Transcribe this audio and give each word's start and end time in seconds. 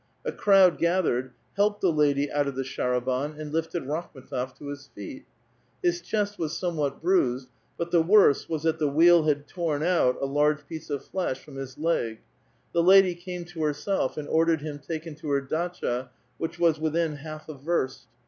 A 0.25 0.31
crowd 0.31 0.79
gathered, 0.79 1.31
lielped 1.55 1.81
the 1.81 1.91
lady 1.91 2.31
out 2.31 2.47
of 2.47 2.55
the 2.55 2.63
slicirahan^ 2.63 3.37
and 3.37 3.53
lifted 3.53 3.83
Rakhmetof 3.83 4.55
to 4.57 4.69
his 4.69 4.87
feet. 4.87 5.27
His 5.83 6.01
chest 6.01 6.39
was 6.39 6.57
somewhat 6.57 6.99
bruised, 7.03 7.49
but 7.77 7.91
the 7.91 8.01
worst 8.01 8.49
^was 8.49 8.63
that 8.63 8.79
the 8.79 8.87
wheel 8.87 9.25
had 9.25 9.47
torn 9.47 9.83
out 9.83 10.17
a 10.19 10.25
large 10.25 10.65
piece 10.65 10.89
of 10.89 11.05
flesh 11.05 11.43
from 11.43 11.59
Ills 11.59 11.77
leg. 11.77 12.17
The 12.73 12.81
lady 12.81 13.13
came 13.13 13.45
to 13.45 13.61
herself, 13.61 14.17
and 14.17 14.27
ordered 14.27 14.61
him 14.61 14.79
taken 14.79 15.13
to 15.17 15.27
lier 15.27 15.41
datcha^ 15.45 16.09
which 16.39 16.57
was 16.57 16.79
within 16.79 17.17
half 17.17 17.47
a 17.47 17.53
verst. 17.53 18.07